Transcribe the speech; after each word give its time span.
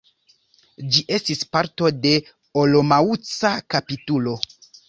Ĝi 0.95 1.03
estis 1.17 1.43
parto 1.57 1.91
de 2.07 2.15
olomouca 2.65 3.55
kapitulo. 3.75 4.39